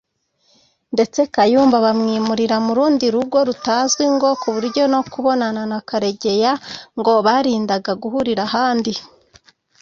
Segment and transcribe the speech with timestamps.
[0.93, 6.53] ndetse Kayumba bamwimurira mu rundi rugo rutazwi ngo kuburyo no kubonana na Karegeya
[6.99, 8.93] ngo barindaga guhurira ahandi